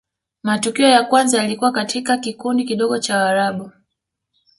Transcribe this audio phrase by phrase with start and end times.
[0.43, 3.71] matukio ya kwanza yalikuwa katika kikundi kidogo cha warabu